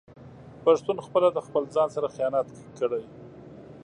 [0.63, 2.47] پښتون خپله د خپل ځان سره خيانت
[2.79, 3.03] کړي